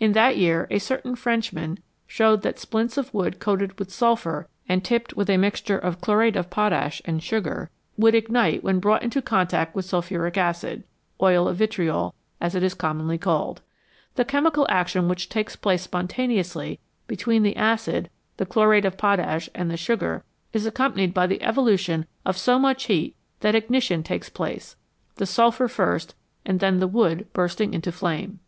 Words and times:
In 0.00 0.14
that 0.14 0.36
year 0.36 0.66
a 0.68 0.80
certain 0.80 1.14
Frenchman 1.14 1.78
showed 2.08 2.42
that 2.42 2.58
splints 2.58 2.96
of 2.98 3.14
wood 3.14 3.38
coated 3.38 3.78
with 3.78 3.92
sulphur 3.92 4.48
and 4.68 4.84
tipped 4.84 5.14
with 5.14 5.30
a 5.30 5.36
mixture 5.36 5.78
of 5.78 6.00
chlorate 6.00 6.34
of 6.34 6.50
potash 6.50 7.00
and 7.04 7.22
sugar 7.22 7.70
would 7.96 8.16
ignite 8.16 8.64
when 8.64 8.80
brought 8.80 9.04
into 9.04 9.22
contact 9.22 9.76
with 9.76 9.84
sulphuric 9.84 10.36
acid 10.36 10.82
oil 11.22 11.46
of 11.46 11.56
vitriol, 11.58 12.16
as 12.40 12.56
it 12.56 12.64
is 12.64 12.74
commonly 12.74 13.16
called. 13.16 13.62
The 14.16 14.24
chemical 14.24 14.66
action 14.68 15.06
which 15.08 15.28
takes 15.28 15.54
place 15.54 15.82
spontaneously 15.82 16.80
between 17.06 17.44
the 17.44 17.54
acid, 17.54 18.10
the 18.38 18.46
chlorate 18.46 18.84
of 18.84 18.98
potash, 18.98 19.48
and 19.54 19.70
the 19.70 19.76
sugar 19.76 20.24
is 20.52 20.66
accompanied 20.66 21.14
by 21.14 21.28
the 21.28 21.40
evolution 21.44 22.06
of 22.26 22.36
so 22.36 22.58
much 22.58 22.86
heat 22.86 23.14
that 23.38 23.54
ignition 23.54 24.02
takes 24.02 24.28
place, 24.30 24.74
the 25.14 25.26
sulphur 25.26 25.68
first 25.68 26.16
and 26.44 26.58
then 26.58 26.80
the 26.80 26.88
wood 26.88 27.28
bursting 27.32 27.72
into 27.72 27.92
flame. 27.92 28.40